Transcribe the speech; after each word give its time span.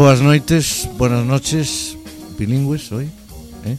Boas 0.00 0.22
noites, 0.22 0.88
buenas 0.96 1.26
noches, 1.26 1.94
bilingües 2.38 2.90
hoy. 2.90 3.10
¿eh? 3.66 3.76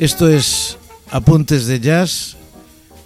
Esto 0.00 0.28
es 0.28 0.76
Apuntes 1.08 1.66
de 1.66 1.78
Jazz. 1.78 2.36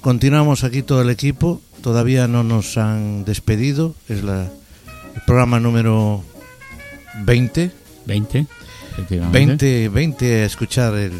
Continuamos 0.00 0.64
aquí 0.64 0.80
todo 0.80 1.02
el 1.02 1.10
equipo. 1.10 1.60
Todavía 1.82 2.26
no 2.26 2.42
nos 2.42 2.78
han 2.78 3.26
despedido. 3.26 3.94
Es 4.08 4.24
la, 4.24 4.44
el 5.14 5.20
programa 5.26 5.60
número 5.60 6.24
20. 7.26 7.70
20, 8.06 8.46
20, 9.30 9.88
20 9.90 10.34
a 10.34 10.46
escuchar 10.46 10.94
el, 10.94 11.12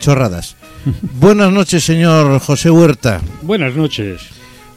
chorradas. 0.00 0.56
Buenas 1.20 1.52
noches, 1.52 1.84
señor 1.84 2.40
José 2.40 2.72
Huerta. 2.72 3.20
Buenas 3.40 3.76
noches. 3.76 4.22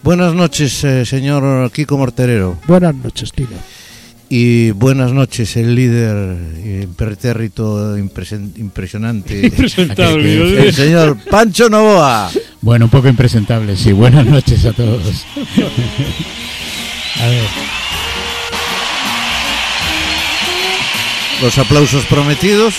Buenas 0.03 0.35
noches, 0.35 0.84
eh, 0.84 1.03
señor 1.03 1.71
Kiko 1.71 1.98
Morterero. 1.98 2.59
Buenas 2.67 2.93
noches, 2.93 3.31
Tino. 3.31 3.57
Y 4.31 4.69
buenas 4.71 5.11
noches, 5.11 5.57
el 5.57 5.73
líder 5.73 6.37
impertérrito, 6.83 7.97
impresen- 7.97 8.51
impresionante, 8.57 9.39
Impresentable. 9.47 10.67
el 10.67 10.73
señor 10.75 11.17
Pancho 11.29 11.67
Novoa. 11.67 12.29
Bueno, 12.61 12.85
un 12.85 12.91
poco 12.91 13.07
impresentable, 13.07 13.75
sí. 13.75 13.91
Buenas 13.91 14.27
noches 14.27 14.63
a 14.65 14.73
todos. 14.73 15.01
a 17.21 17.27
ver, 17.27 17.43
Los 21.41 21.57
aplausos 21.57 22.04
prometidos 22.05 22.76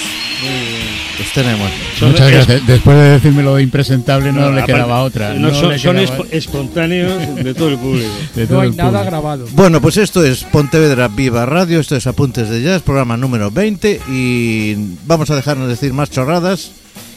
los 1.20 1.32
tenemos. 1.32 1.70
Muchas 2.00 2.26
es- 2.28 2.32
gracias. 2.34 2.66
Después 2.66 2.96
de 2.96 3.02
decirme 3.10 3.42
lo 3.42 3.60
impresentable, 3.60 4.32
no, 4.32 4.40
le 4.50 4.60
aparte, 4.62 4.72
quedaba 4.72 5.02
otra. 5.02 5.34
no, 5.34 5.48
no 5.48 5.54
son 5.54 5.76
quedaba- 5.78 6.24
espontáneos 6.32 7.36
de 7.36 7.54
todo 7.54 7.68
el 7.68 7.78
público. 7.78 8.08
de 8.34 8.42
No 8.42 8.48
todo 8.48 8.60
hay 8.62 8.68
el 8.70 8.76
nada 8.76 8.90
público. 8.90 9.10
grabado. 9.10 9.46
Bueno, 9.52 9.80
pues 9.80 9.96
esto 9.96 10.24
es 10.24 10.44
Pontevedra 10.44 11.08
Viva 11.08 11.46
Radio, 11.46 11.78
esto 11.80 11.94
es 11.96 12.06
Apuntes 12.06 12.48
de 12.48 12.62
Jazz, 12.62 12.82
programa 12.82 13.16
número 13.16 13.50
20 13.50 14.00
y 14.08 14.74
vamos 15.06 15.30
a 15.30 15.36
dejarnos 15.36 15.68
decir 15.68 15.92
más 15.92 16.10
chorradas 16.10 16.72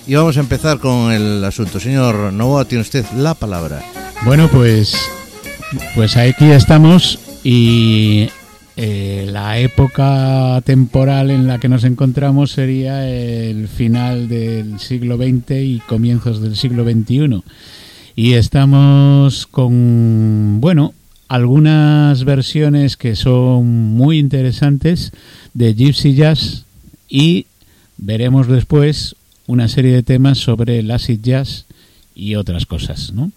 y 0.05 0.15
vamos 0.15 0.35
a 0.37 0.41
empezar 0.41 0.79
con 0.79 1.11
el 1.11 1.43
asunto. 1.43 1.79
Señor 1.79 2.33
Novoa, 2.33 2.65
tiene 2.65 2.81
usted 2.81 3.05
la 3.17 3.33
palabra. 3.33 3.81
Bueno, 4.25 4.49
pues, 4.51 4.95
pues 5.95 6.17
aquí 6.17 6.51
estamos 6.51 7.19
y 7.43 8.29
eh, 8.75 9.27
la 9.31 9.59
época 9.59 10.61
temporal 10.65 11.29
en 11.29 11.45
la 11.47 11.59
que 11.59 11.69
nos 11.69 11.83
encontramos 11.83 12.51
sería 12.51 13.07
el 13.07 13.67
final 13.67 14.27
del 14.27 14.79
siglo 14.79 15.17
XX 15.17 15.51
y 15.51 15.81
comienzos 15.87 16.41
del 16.41 16.55
siglo 16.55 16.83
XXI. 16.83 17.43
Y 18.15 18.33
estamos 18.33 19.45
con, 19.47 20.59
bueno, 20.59 20.93
algunas 21.27 22.23
versiones 22.23 22.97
que 22.97 23.15
son 23.15 23.65
muy 23.65 24.17
interesantes 24.17 25.11
de 25.53 25.73
Gypsy 25.73 26.15
Jazz 26.15 26.65
y 27.09 27.45
veremos 27.97 28.47
después 28.47 29.15
una 29.45 29.67
serie 29.67 29.93
de 29.93 30.03
temas 30.03 30.39
sobre 30.39 30.79
el 30.79 30.91
acid 30.91 31.19
jazz 31.21 31.65
y 32.15 32.35
otras 32.35 32.65
cosas, 32.65 33.13
¿no? 33.13 33.31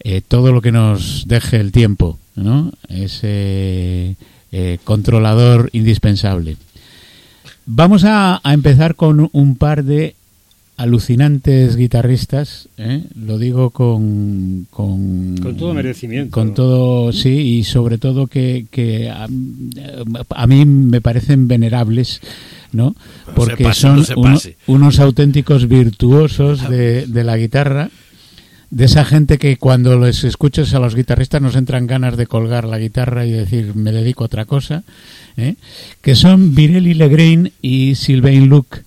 Eh, 0.00 0.20
todo 0.26 0.52
lo 0.52 0.60
que 0.60 0.72
nos 0.72 1.26
deje 1.26 1.58
el 1.58 1.72
tiempo, 1.72 2.18
¿no? 2.36 2.72
Ese 2.88 4.16
eh, 4.52 4.78
controlador 4.84 5.70
indispensable. 5.72 6.56
Vamos 7.66 8.04
a, 8.04 8.40
a 8.42 8.54
empezar 8.54 8.94
con 8.94 9.28
un 9.32 9.56
par 9.56 9.84
de 9.84 10.14
alucinantes 10.78 11.74
guitarristas, 11.76 12.68
¿eh? 12.78 13.02
lo 13.16 13.36
digo 13.36 13.70
con, 13.70 14.66
con 14.70 15.36
Con 15.38 15.56
todo 15.56 15.74
merecimiento. 15.74 16.30
con 16.30 16.54
todo 16.54 17.12
sí 17.12 17.30
y 17.30 17.64
sobre 17.64 17.98
todo 17.98 18.28
que, 18.28 18.66
que 18.70 19.10
a, 19.10 19.26
a 20.36 20.46
mí 20.46 20.64
me 20.64 21.00
parecen 21.00 21.48
venerables 21.48 22.20
no 22.70 22.94
porque 23.34 23.64
pase, 23.64 23.80
son 23.80 23.96
no 23.96 24.04
uno- 24.16 24.38
unos 24.68 25.00
auténticos 25.00 25.66
virtuosos 25.66 26.68
de, 26.70 27.06
de 27.06 27.24
la 27.24 27.36
guitarra 27.36 27.90
de 28.70 28.84
esa 28.84 29.04
gente 29.04 29.38
que 29.38 29.56
cuando 29.56 29.98
les 29.98 30.24
escuchas 30.24 30.74
a 30.74 30.78
los 30.78 30.94
guitarristas 30.94 31.40
nos 31.40 31.56
entran 31.56 31.86
ganas 31.86 32.16
de 32.16 32.26
colgar 32.26 32.64
la 32.64 32.78
guitarra 32.78 33.24
y 33.24 33.30
decir 33.30 33.74
me 33.74 33.92
dedico 33.92 34.24
a 34.24 34.26
otra 34.26 34.44
cosa 34.44 34.82
¿eh? 35.36 35.54
que 36.02 36.14
son 36.14 36.54
Virelli 36.54 36.94
Legrain 36.94 37.52
y 37.62 37.94
Sylvain 37.94 38.48
Luc 38.48 38.82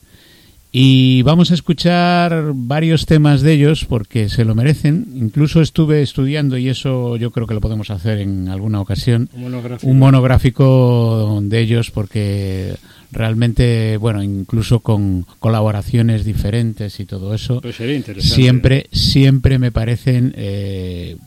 y 0.73 1.21
vamos 1.23 1.51
a 1.51 1.53
escuchar 1.53 2.51
varios 2.53 3.05
temas 3.05 3.41
de 3.41 3.53
ellos 3.53 3.83
porque 3.83 4.29
se 4.29 4.45
lo 4.45 4.55
merecen. 4.55 5.05
Incluso 5.15 5.61
estuve 5.61 6.01
estudiando, 6.01 6.57
y 6.57 6.69
eso 6.69 7.17
yo 7.17 7.31
creo 7.31 7.45
que 7.45 7.53
lo 7.53 7.59
podemos 7.59 7.89
hacer 7.89 8.19
en 8.19 8.47
alguna 8.47 8.79
ocasión, 8.79 9.29
Un 9.33 9.41
monográfico. 9.41 9.91
un 9.91 9.99
monográfico 9.99 11.39
de 11.43 11.59
ellos 11.59 11.91
porque 11.91 12.75
realmente, 13.11 13.97
bueno, 13.97 14.23
incluso 14.23 14.79
con 14.79 15.25
colaboraciones 15.39 16.23
diferentes 16.25 16.99
y 16.99 17.05
todo 17.05 17.33
eso, 17.35 17.59
Pues 17.61 17.75
sería 17.75 17.95
interesante. 17.95 18.35
siempre, 18.35 18.87
siempre 18.91 19.59
me 19.59 19.71
parecen 19.71 20.33
eh, 20.37 21.17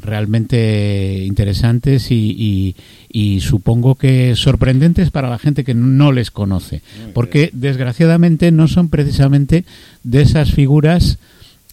realmente 0.00 1.24
interesantes 1.26 2.10
y, 2.10 2.34
y- 2.38 2.76
y 3.10 3.40
supongo 3.40 3.94
que 3.94 4.34
sorprendentes 4.36 5.10
para 5.10 5.30
la 5.30 5.38
gente 5.38 5.64
que 5.64 5.74
no 5.74 6.12
les 6.12 6.30
conoce. 6.30 6.82
Muy 7.02 7.12
Porque 7.12 7.50
desgraciadamente 7.52 8.50
no 8.50 8.68
son 8.68 8.88
precisamente 8.88 9.64
de 10.04 10.22
esas 10.22 10.52
figuras 10.52 11.18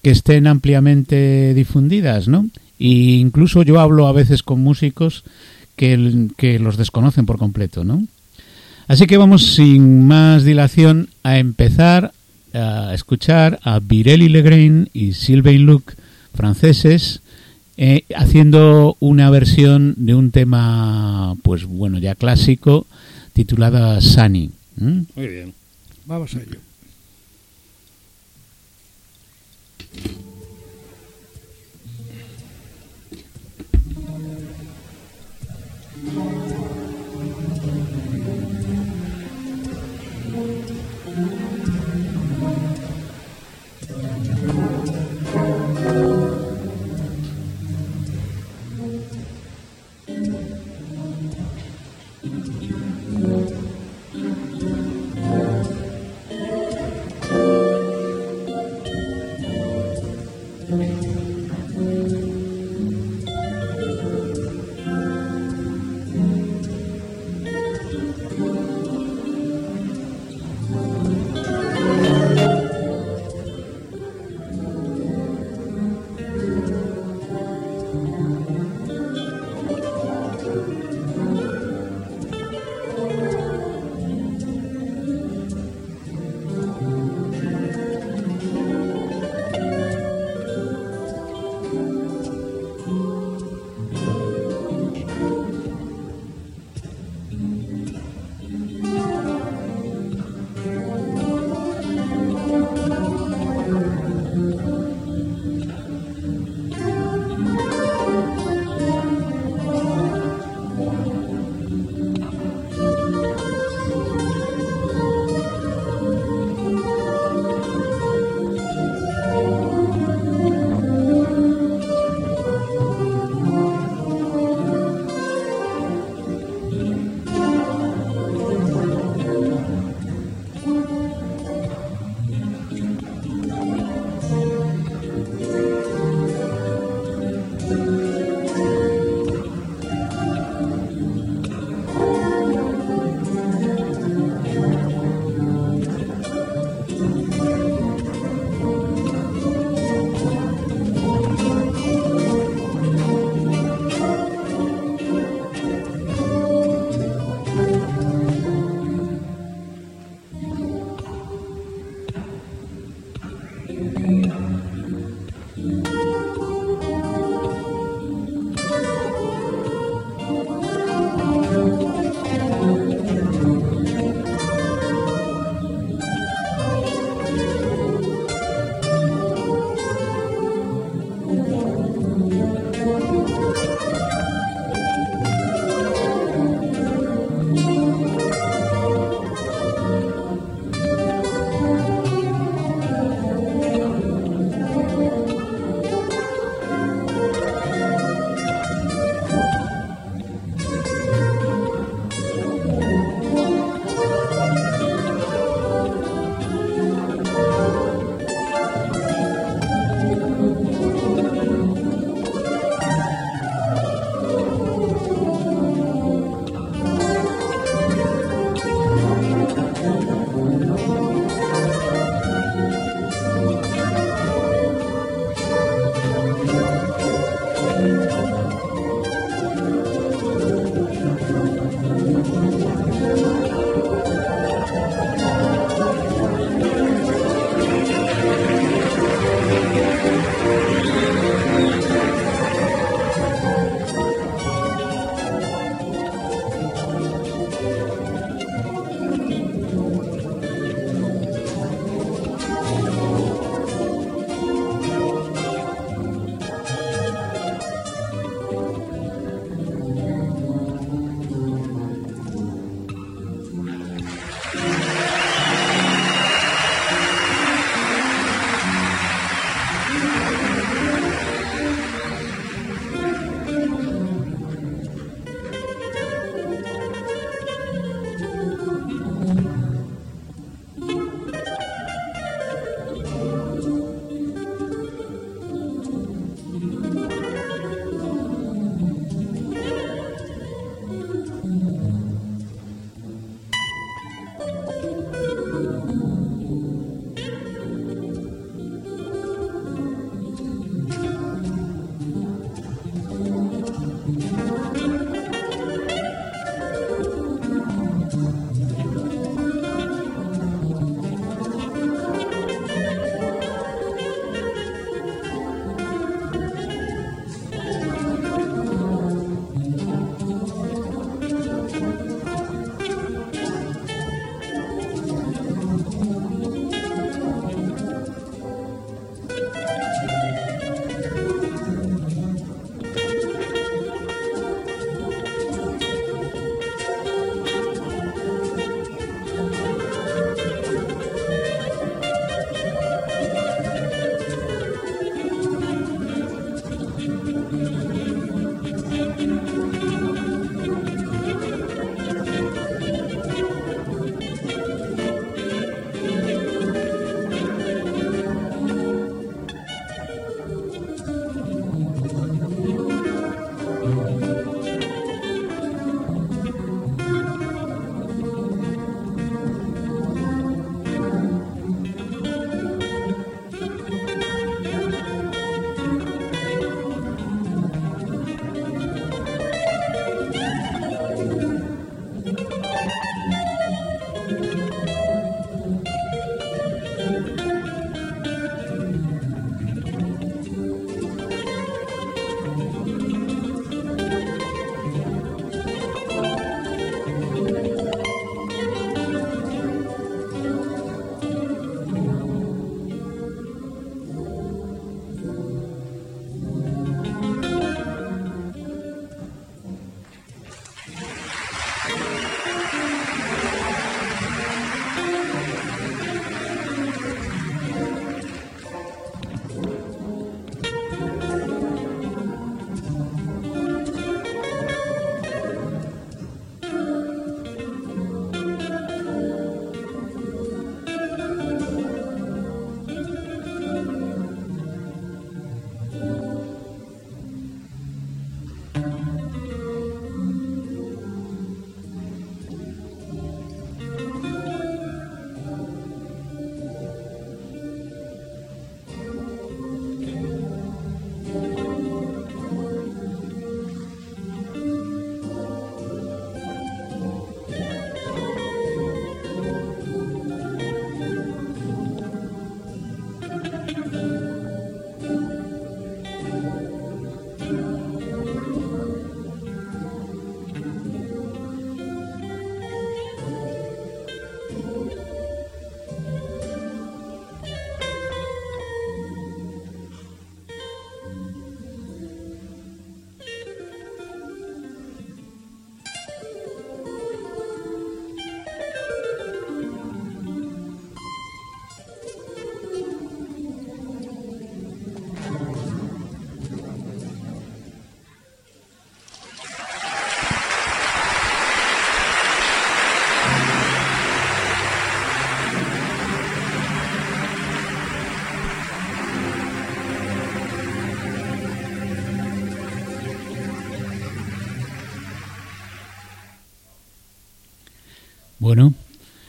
que 0.02 0.12
estén 0.12 0.48
ampliamente 0.48 1.54
difundidas, 1.54 2.28
¿no? 2.28 2.48
Y 2.78 3.16
incluso 3.20 3.64
yo 3.64 3.80
hablo 3.80 4.08
a 4.08 4.12
veces 4.12 4.44
con 4.44 4.62
músicos 4.62 5.24
que, 5.76 6.28
que 6.38 6.60
los 6.60 6.78
desconocen 6.78 7.26
por 7.26 7.38
completo, 7.38 7.84
¿no? 7.84 8.04
Así 8.88 9.08
que 9.08 9.18
vamos 9.18 9.56
sin 9.56 10.08
más 10.08 10.44
dilación 10.44 11.10
a 11.24 11.40
empezar 11.40 12.14
a 12.54 12.94
escuchar 12.94 13.60
a 13.64 13.80
Virelli 13.80 14.30
Legrain 14.30 14.90
y 14.94 15.14
Sylvain 15.14 15.66
Luc, 15.66 15.94
franceses, 16.34 17.22
eh, 17.78 18.06
haciendo 18.16 18.96
una 19.00 19.30
versión 19.30 19.96
de 19.98 20.16
un 20.16 20.32
tema, 20.32 21.36
pues 21.42 21.66
bueno, 21.66 22.00
ya 22.00 22.16
clásico, 22.16 22.88
titulada 23.34 24.00
Sunny. 24.00 24.52
Muy 24.78 25.28
bien. 25.28 25.54
Vamos 26.06 26.36
a 26.36 26.42
ello. 26.42 26.60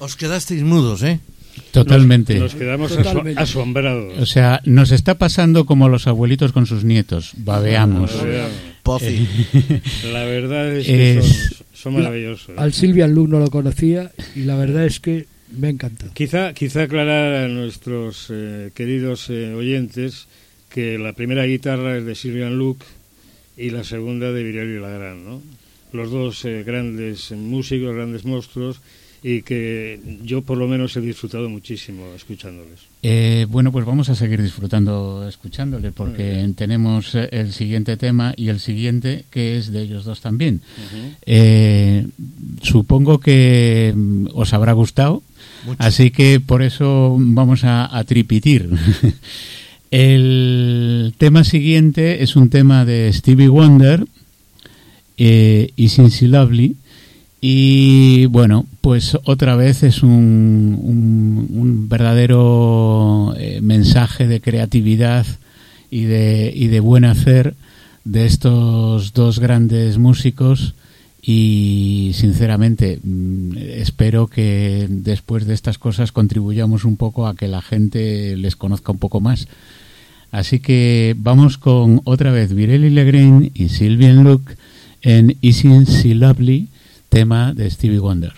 Os 0.06 0.14
quedasteis 0.16 0.62
mudos, 0.62 1.02
¿eh? 1.02 1.18
totalmente. 1.72 2.38
Nos 2.38 2.54
quedamos 2.54 2.92
aso- 2.92 3.02
Totalmente. 3.02 3.40
asombrados. 3.42 4.18
O 4.20 4.26
sea, 4.26 4.60
nos 4.64 4.92
está 4.92 5.16
pasando 5.18 5.64
como 5.66 5.88
los 5.88 6.06
abuelitos 6.06 6.52
con 6.52 6.66
sus 6.66 6.84
nietos. 6.84 7.32
Babeamos. 7.38 8.14
La 8.14 8.22
verdad- 8.22 8.48
Pozi. 8.82 9.26
La 10.12 10.24
verdad 10.24 10.70
es 10.72 10.86
que 10.86 11.18
Es- 11.18 11.24
son, 11.26 11.66
son 11.72 11.94
maravillosos. 11.94 12.56
Al 12.56 12.72
Silvian 12.72 13.12
Luke 13.14 13.30
no 13.32 13.40
lo 13.40 13.50
conocía 13.50 14.12
y 14.36 14.40
la 14.44 14.54
verdad 14.56 14.84
es 14.86 15.00
que 15.00 15.26
me 15.50 15.66
ha 15.68 15.70
encantado. 15.70 16.12
Quizá, 16.14 16.52
quizá 16.54 16.82
aclarar 16.84 17.44
a 17.44 17.48
nuestros 17.48 18.28
eh, 18.30 18.70
queridos 18.74 19.28
eh, 19.30 19.54
oyentes 19.54 20.28
que 20.70 20.98
la 20.98 21.14
primera 21.14 21.44
guitarra 21.46 21.96
es 21.98 22.04
de 22.04 22.14
Sylvian 22.14 22.56
Luke 22.58 22.84
y 23.56 23.70
la 23.70 23.82
segunda 23.82 24.30
de 24.30 24.42
Virelio 24.44 24.80
Lagrán, 24.82 25.24
¿no? 25.24 25.42
Los 25.92 26.10
dos 26.10 26.44
eh, 26.44 26.62
grandes 26.66 27.32
músicos, 27.32 27.94
grandes 27.94 28.24
monstruos 28.24 28.80
y 29.22 29.42
que 29.42 30.00
yo 30.24 30.42
por 30.42 30.58
lo 30.58 30.68
menos 30.68 30.96
he 30.96 31.00
disfrutado 31.00 31.48
muchísimo 31.48 32.06
escuchándoles. 32.14 32.80
Eh, 33.02 33.46
bueno, 33.48 33.72
pues 33.72 33.84
vamos 33.84 34.08
a 34.08 34.14
seguir 34.14 34.42
disfrutando 34.42 35.26
escuchándole 35.28 35.92
porque 35.92 36.48
tenemos 36.56 37.14
eh, 37.14 37.28
el 37.32 37.52
siguiente 37.52 37.96
tema 37.96 38.34
y 38.36 38.48
el 38.48 38.60
siguiente 38.60 39.24
que 39.30 39.56
es 39.58 39.72
de 39.72 39.82
ellos 39.82 40.04
dos 40.04 40.20
también. 40.20 40.60
Eh, 41.24 42.06
supongo 42.62 43.18
que 43.18 43.92
mm, 43.94 44.26
os 44.34 44.52
habrá 44.52 44.72
gustado, 44.72 45.22
Mucho. 45.64 45.76
así 45.82 46.10
que 46.10 46.40
por 46.40 46.62
eso 46.62 47.16
vamos 47.18 47.64
a, 47.64 47.96
a 47.96 48.04
tripitir. 48.04 48.70
el 49.90 51.14
tema 51.18 51.44
siguiente 51.44 52.22
es 52.22 52.36
un 52.36 52.50
tema 52.50 52.84
de 52.84 53.12
Stevie 53.12 53.48
Wonder 53.48 54.04
eh, 55.16 55.70
y 55.76 55.88
Cincy 55.88 56.26
Lovely. 56.26 56.76
Y 57.40 58.26
bueno, 58.26 58.66
pues 58.80 59.16
otra 59.24 59.56
vez 59.56 59.82
es 59.82 60.02
un, 60.02 60.78
un- 61.52 61.88
verdadero 61.88 63.34
eh, 63.38 63.60
mensaje 63.62 64.26
de 64.26 64.40
creatividad 64.40 65.24
y 65.90 66.02
de, 66.04 66.52
y 66.54 66.66
de 66.66 66.80
buen 66.80 67.04
hacer 67.04 67.54
de 68.04 68.26
estos 68.26 69.12
dos 69.12 69.38
grandes 69.38 69.98
músicos 69.98 70.74
y 71.22 72.10
sinceramente 72.14 72.98
mm, 73.02 73.56
espero 73.58 74.26
que 74.26 74.86
después 74.88 75.46
de 75.46 75.54
estas 75.54 75.78
cosas 75.78 76.12
contribuyamos 76.12 76.84
un 76.84 76.96
poco 76.96 77.26
a 77.28 77.36
que 77.36 77.48
la 77.48 77.62
gente 77.62 78.36
les 78.36 78.56
conozca 78.56 78.92
un 78.92 78.98
poco 78.98 79.20
más. 79.20 79.46
Así 80.32 80.58
que 80.60 81.14
vamos 81.18 81.56
con 81.58 82.00
otra 82.04 82.32
vez 82.32 82.52
Virelli 82.54 82.90
Legrain 82.90 83.50
y 83.54 83.68
Sylvian 83.68 84.24
Luke 84.24 84.54
en 85.02 85.36
Isn't 85.40 85.88
She 85.88 86.14
Lovely, 86.14 86.68
tema 87.16 87.54
de 87.54 87.70
Stevie 87.70 87.98
Wonder. 87.98 88.34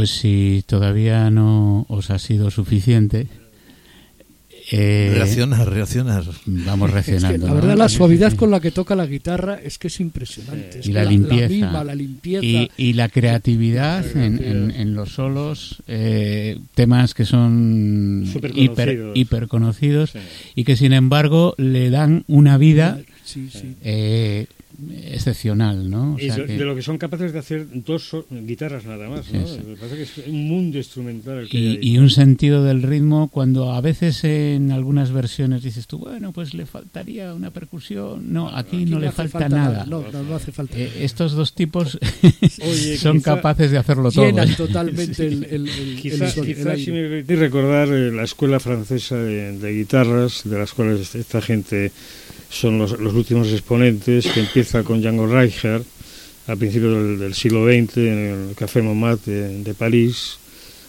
Pues 0.00 0.12
si 0.12 0.64
todavía 0.66 1.30
no 1.30 1.84
os 1.90 2.08
ha 2.08 2.18
sido 2.18 2.50
suficiente, 2.50 3.26
eh, 4.70 5.12
reaccionar, 5.12 5.68
reaccionar. 5.68 6.24
Vamos 6.46 6.90
reaccionando. 6.90 7.46
la 7.46 7.52
verdad, 7.52 7.76
la 7.76 7.90
suavidad 7.90 8.32
con 8.32 8.50
la 8.50 8.60
que 8.60 8.70
toca 8.70 8.94
la 8.96 9.04
guitarra 9.04 9.60
es 9.62 9.76
que 9.76 9.88
es 9.88 10.00
impresionante. 10.00 10.80
y 10.82 10.92
la, 10.92 11.04
limpieza. 11.04 11.82
Y, 12.78 12.94
la 12.94 13.10
creatividad 13.10 14.06
en, 14.16 14.94
los 14.94 15.10
solos, 15.10 15.82
eh, 15.86 16.58
temas 16.74 17.12
que 17.12 17.26
son 17.26 18.24
hiper, 18.54 19.48
conocidos 19.48 20.12
y 20.54 20.64
que 20.64 20.78
sin 20.78 20.94
embargo 20.94 21.54
le 21.58 21.90
dan 21.90 22.24
una 22.26 22.56
vida. 22.56 23.00
Eh, 23.84 24.46
excepcional, 25.04 25.90
¿no? 25.90 26.16
de 26.16 26.64
lo 26.64 26.74
que 26.74 26.82
son 26.82 26.98
capaces 26.98 27.32
de 27.32 27.38
hacer 27.38 27.66
dos 27.70 28.16
guitarras 28.30 28.84
nada 28.84 29.08
más, 29.08 29.32
¿no? 29.32 29.40
Me 29.40 29.76
parece 29.76 29.96
que 29.96 30.02
es 30.02 30.18
un 30.26 30.48
mundo 30.48 30.78
instrumental. 30.78 31.48
y, 31.50 31.98
un 31.98 32.10
sentido 32.10 32.64
del 32.64 32.82
ritmo 32.82 33.28
cuando 33.28 33.72
a 33.72 33.80
veces 33.80 34.24
en 34.24 34.70
algulas 34.72 35.12
versiones 35.12 35.62
dices 35.62 35.86
tú, 35.86 35.98
bueno, 35.98 36.32
pues 36.32 36.54
le 36.54 36.66
faltaría 36.66 37.34
una 37.34 37.50
percusión. 37.50 38.32
No, 38.32 38.48
aquí, 38.48 38.84
no, 38.84 38.98
le 38.98 39.12
falta, 39.12 39.48
nada. 39.48 39.84
No, 39.86 40.04
no, 40.10 40.34
hace 40.34 40.52
falta. 40.52 40.78
Eh, 40.78 40.90
estos 41.00 41.32
dos 41.32 41.54
tipos 41.54 41.98
son 42.98 43.20
capaces 43.20 43.70
de 43.70 43.78
hacerlo 43.78 44.10
todo. 44.10 44.24
Llenan 44.24 44.54
totalmente 44.54 45.26
el, 45.26 45.44
el, 45.44 45.98
Quizás, 46.00 46.32
si 46.32 46.92
me 46.92 47.08
permitís 47.08 47.38
recordar 47.38 47.88
eh, 47.88 48.10
la 48.10 48.24
escuela 48.24 48.60
francesa 48.60 49.16
de, 49.16 49.58
de 49.58 49.72
guitarras, 49.72 50.42
de 50.44 50.58
las 50.58 50.72
cuales 50.72 51.14
esta 51.14 51.40
gente 51.40 51.92
son 52.50 52.78
los, 52.78 52.98
los 52.98 53.14
últimos 53.14 53.48
exponentes, 53.52 54.26
que 54.26 54.40
empieza 54.40 54.82
con 54.82 55.00
Django 55.00 55.26
Reinhardt 55.26 55.86
a 56.46 56.56
principios 56.56 57.18
del, 57.18 57.34
siglo 57.34 57.64
XX 57.66 57.96
en 57.98 58.18
el 58.50 58.54
Café 58.56 58.82
Montmartre 58.82 59.62
de, 59.62 59.74
París, 59.74 60.38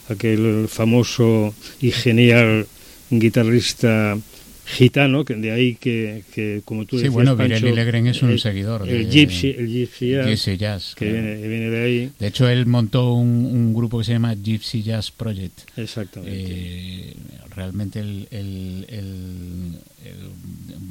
aquel 0.09 0.67
famoso 0.67 1.53
y 1.79 1.91
genial 1.91 2.65
guitarrista 3.09 4.17
gitano, 4.65 5.25
que 5.25 5.35
de 5.35 5.51
ahí 5.51 5.75
que, 5.75 6.23
que 6.33 6.61
como 6.65 6.85
tú 6.85 6.95
decías, 6.95 7.11
sí, 7.11 7.13
bueno, 7.13 7.35
Pancho, 7.35 7.67
Legren 7.67 8.07
es 8.07 8.21
un 8.21 8.37
seguidor. 8.39 8.87
El, 8.87 9.09
gypsy, 9.09 9.49
el 9.49 9.67
gypsy 9.67 10.57
Jazz, 10.57 10.95
que 10.95 11.05
viene, 11.05 11.69
de 11.69 11.83
ahí. 11.83 12.11
De 12.19 12.27
hecho, 12.27 12.47
él 12.47 12.65
montó 12.65 13.13
un, 13.13 13.73
grupo 13.73 13.99
que 13.99 14.05
se 14.05 14.13
llama 14.13 14.35
Gypsy 14.35 14.83
Jazz 14.83 15.11
Project. 15.11 15.61
Exactamente. 15.77 16.31
Eh, 16.35 17.13
realmente 17.55 17.99
el, 17.99 18.27
el, 18.31 19.77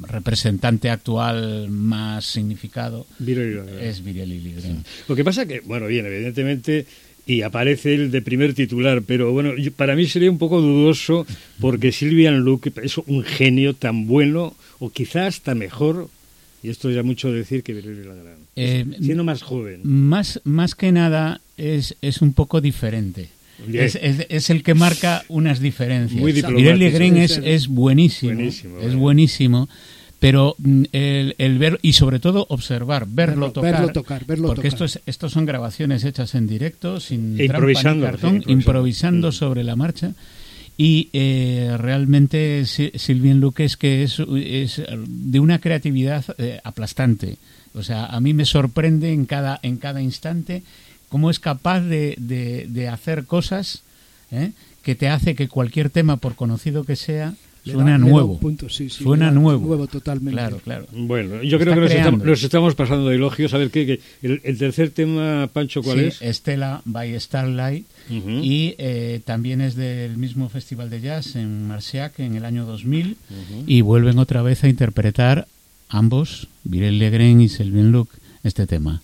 representante 0.03 0.89
actual 0.89 1.69
más 1.69 2.25
significado 2.25 3.05
es 3.19 4.03
Virelli 4.03 4.39
Legren. 4.39 4.83
Lo 5.07 5.15
que 5.15 5.23
pasa 5.23 5.45
que, 5.45 5.61
bueno, 5.61 5.87
bien, 5.87 6.05
evidentemente 6.05 6.85
y 7.25 7.41
aparece 7.43 7.93
el 7.93 8.11
de 8.11 8.21
primer 8.21 8.53
titular, 8.53 9.01
pero 9.03 9.31
bueno, 9.31 9.51
para 9.75 9.95
mí 9.95 10.07
sería 10.07 10.31
un 10.31 10.37
poco 10.37 10.61
dudoso 10.61 11.25
porque 11.59 11.91
Silvian 11.91 12.39
Luke 12.39 12.71
es 12.81 12.97
un 12.97 13.23
genio 13.23 13.73
tan 13.73 14.07
bueno, 14.07 14.55
o 14.79 14.89
quizás 14.89 15.35
hasta 15.35 15.55
mejor, 15.55 16.09
y 16.63 16.69
esto 16.69 16.89
ya 16.89 17.03
mucho 17.03 17.31
decir 17.31 17.63
que 17.63 17.73
Virelli 17.73 18.03
Lagrán, 18.03 18.37
eh, 18.55 18.85
siendo 19.01 19.23
más 19.23 19.41
joven. 19.43 19.81
Más, 19.83 20.41
más 20.43 20.75
que 20.75 20.91
nada 20.91 21.41
es, 21.57 21.95
es 22.01 22.21
un 22.21 22.33
poco 22.33 22.61
diferente. 22.61 23.29
Es, 23.71 23.95
es, 24.01 24.49
el 24.49 24.63
que 24.63 24.73
marca 24.73 25.23
unas 25.27 25.59
diferencias. 25.59 26.19
Virelli 26.19 26.89
Green 26.89 27.17
es, 27.17 27.39
es 27.43 27.67
buenísimo, 27.67 28.41
es 28.41 28.95
buenísimo 28.95 29.69
pero 30.21 30.55
mm, 30.59 30.83
el, 30.91 31.35
el, 31.39 31.57
ver 31.57 31.79
y 31.81 31.93
sobre 31.93 32.19
todo 32.19 32.45
observar, 32.49 33.07
verlo, 33.09 33.51
tocar, 33.51 33.73
verlo 33.73 33.91
tocar, 33.91 34.25
verlo 34.27 34.49
porque 34.49 34.69
tocar. 34.69 34.85
Esto 34.85 35.01
estos 35.07 35.31
son 35.31 35.47
grabaciones 35.47 36.03
hechas 36.03 36.35
en 36.35 36.45
directo, 36.45 36.99
sin 36.99 37.39
e 37.39 37.45
improvisando, 37.45 38.05
cartón, 38.05 38.43
improvisando, 38.45 39.29
mm. 39.29 39.31
sobre 39.31 39.63
la 39.63 39.75
marcha. 39.75 40.13
Y 40.77 41.09
eh, 41.13 41.75
realmente 41.79 42.65
Silvien 42.65 43.39
Luque 43.39 43.65
es 43.65 43.77
que 43.77 44.03
es, 44.03 44.19
es 44.19 44.83
de 45.07 45.39
una 45.39 45.57
creatividad 45.59 46.23
eh, 46.37 46.61
aplastante. 46.63 47.37
O 47.73 47.81
sea, 47.81 48.05
a 48.05 48.19
mí 48.21 48.35
me 48.35 48.45
sorprende 48.45 49.11
en 49.13 49.25
cada, 49.25 49.59
en 49.63 49.77
cada 49.77 50.03
instante 50.03 50.61
cómo 51.09 51.31
es 51.31 51.39
capaz 51.39 51.81
de, 51.81 52.13
de, 52.19 52.67
de 52.69 52.87
hacer 52.89 53.25
cosas 53.25 53.81
¿eh? 54.31 54.51
que 54.83 54.93
te 54.93 55.09
hace 55.09 55.33
que 55.33 55.47
cualquier 55.47 55.89
tema, 55.89 56.17
por 56.17 56.35
conocido 56.35 56.83
que 56.83 56.95
sea, 56.95 57.33
Suena 57.63 57.97
nuevo. 57.97 58.39
Suena 58.89 59.31
nuevo. 59.31 59.65
Nuevo 59.67 59.87
totalmente. 59.87 60.31
Claro, 60.31 60.57
claro. 60.63 60.87
Bueno, 60.91 61.43
yo 61.43 61.59
creo 61.59 61.75
que 61.75 61.81
nos 62.25 62.43
estamos, 62.43 62.75
pasando 62.75 63.09
de 63.09 63.15
elogios. 63.15 63.53
A 63.53 63.57
ver, 63.57 63.69
¿qué, 63.69 63.99
el, 64.21 64.57
tercer 64.57 64.89
tema, 64.89 65.49
Pancho, 65.53 65.83
cuál 65.83 65.99
es? 65.99 66.21
Estela 66.21 66.81
by 66.85 67.19
Starlight. 67.19 67.85
Y 68.09 68.75
eh, 68.77 69.21
también 69.25 69.61
es 69.61 69.75
del 69.75 70.17
mismo 70.17 70.49
Festival 70.49 70.89
de 70.89 71.01
Jazz 71.01 71.35
en 71.35 71.67
Marciac 71.67 72.19
en 72.19 72.35
el 72.35 72.45
año 72.45 72.65
2000. 72.65 73.17
Y 73.67 73.81
vuelven 73.81 74.17
otra 74.17 74.41
vez 74.41 74.63
a 74.63 74.67
interpretar 74.67 75.47
ambos, 75.87 76.47
Virel 76.63 76.99
Legren 76.99 77.41
y 77.41 77.49
Selvin 77.49 77.91
Luke, 77.91 78.11
este 78.43 78.65
tema. 78.65 79.01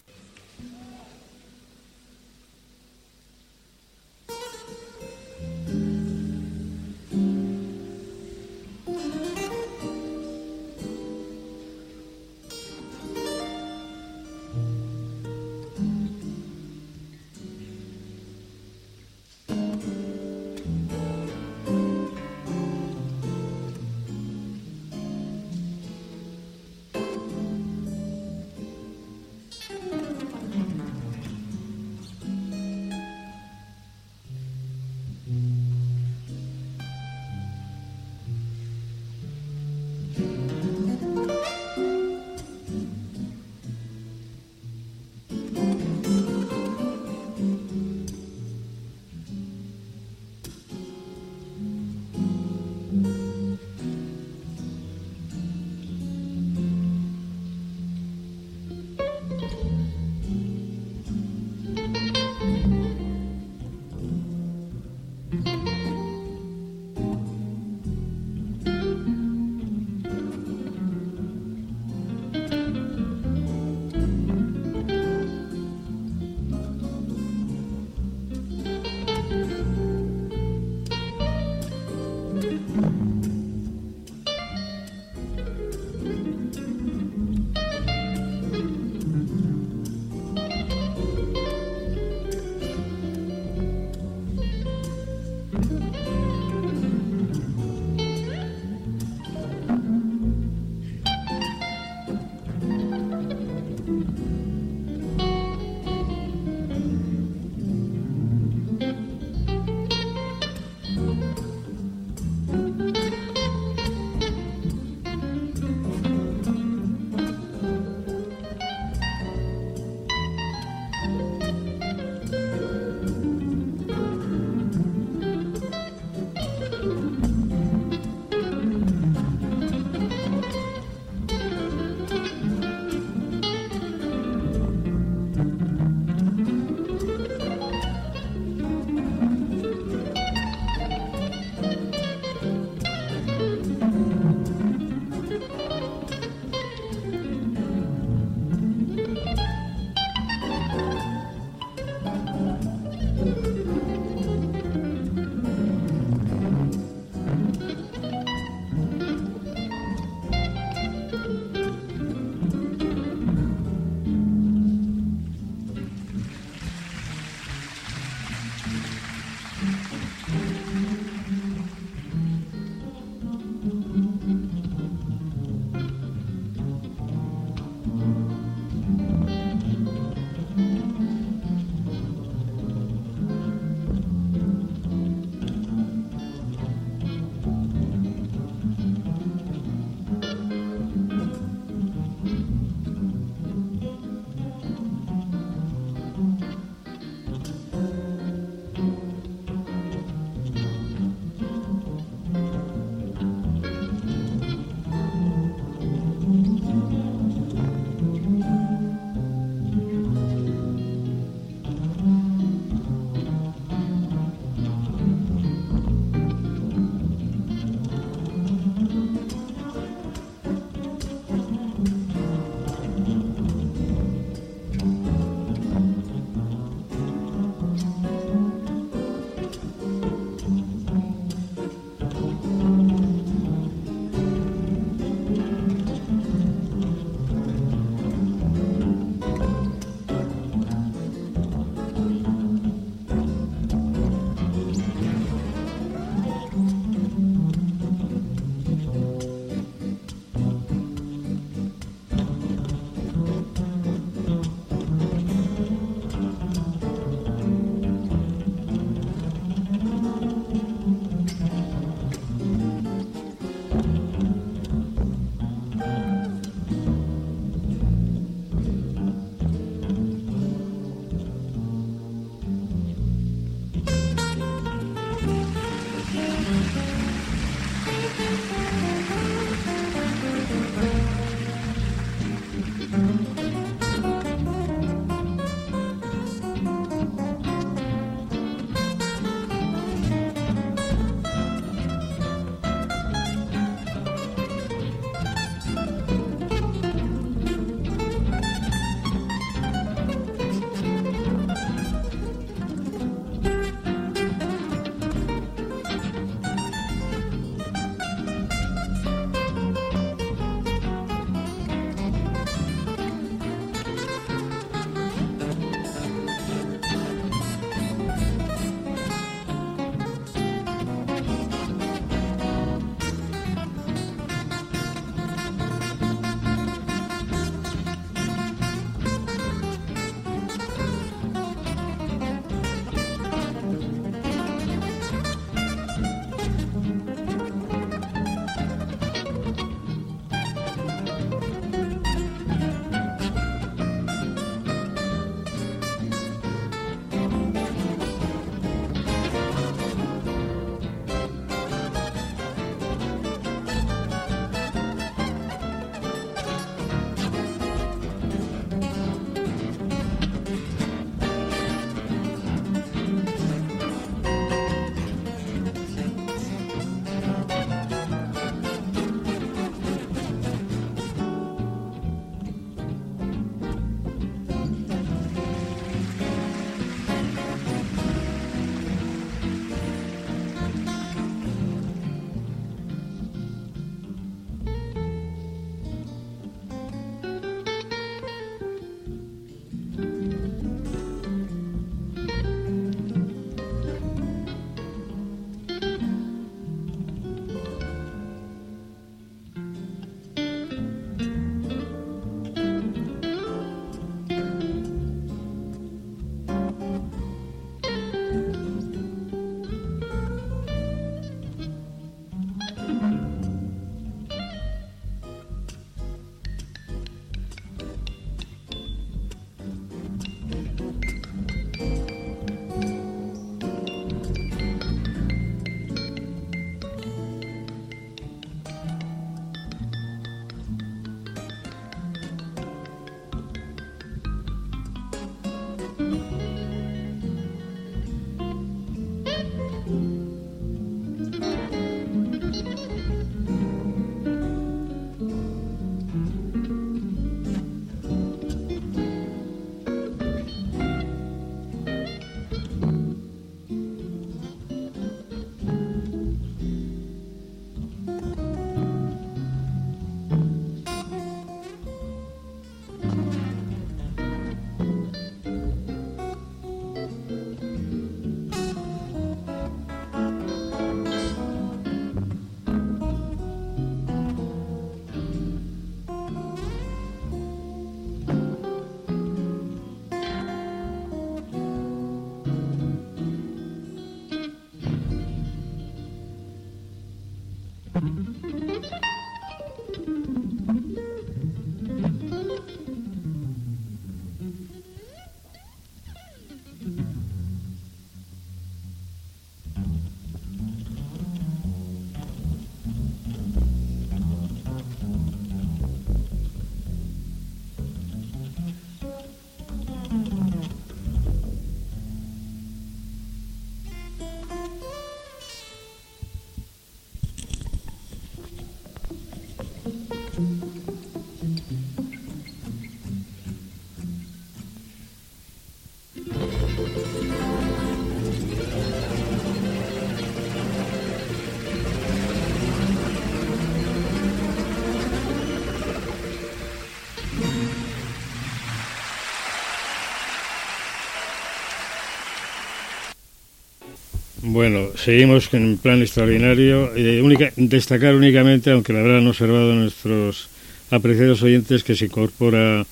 Bueno, 544.49 544.87
seguimos 544.95 545.53
en 545.53 545.77
plan 545.77 546.01
extraordinario. 546.01 546.95
Eh, 546.95 547.21
única, 547.21 547.51
destacar 547.57 548.15
únicamente, 548.15 548.71
aunque 548.71 548.93
lo 548.93 548.99
habrán 548.99 549.27
observado 549.27 549.73
nuestros 549.75 550.47
apreciados 550.89 551.41
oyentes, 551.43 551.83
que 551.83 551.95
se 551.95 552.05
incorpora 552.05 552.85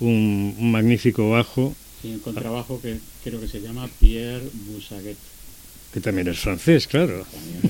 un, 0.00 0.54
un 0.58 0.72
magnífico 0.72 1.28
bajo, 1.28 1.74
Y 2.02 2.14
un 2.14 2.20
contrabajo 2.20 2.80
que 2.80 2.96
creo 3.22 3.40
que 3.40 3.46
se 3.48 3.60
llama 3.60 3.88
Pierre 4.00 4.42
Boussaguet. 4.66 5.16
que 5.92 6.00
también 6.00 6.28
es 6.28 6.38
francés, 6.38 6.86
claro. 6.86 7.26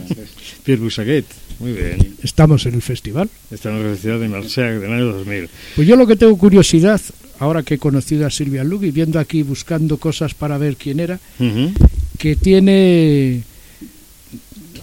Pierre 0.64 0.80
Boussaguet. 0.80 1.24
Muy 1.58 1.72
bien. 1.72 2.16
Estamos 2.22 2.64
en 2.66 2.74
el 2.74 2.82
festival. 2.82 3.28
Está 3.50 3.70
en 3.70 3.74
la 3.74 3.80
Universidad 3.80 4.20
de 4.20 4.28
Marseille 4.28 4.78
del 4.78 4.92
año 4.92 5.06
2000. 5.06 5.48
Pues 5.74 5.88
yo 5.88 5.96
lo 5.96 6.06
que 6.06 6.14
tengo 6.14 6.38
curiosidad, 6.38 7.00
ahora 7.40 7.64
que 7.64 7.74
he 7.74 7.78
conocido 7.78 8.24
a 8.24 8.30
Silvia 8.30 8.62
Lug 8.62 8.84
y 8.84 8.92
viendo 8.92 9.18
aquí 9.18 9.42
buscando 9.42 9.96
cosas 9.98 10.32
para 10.34 10.58
ver 10.58 10.76
quién 10.76 11.00
era. 11.00 11.18
Que 12.22 12.36
tiene 12.36 13.42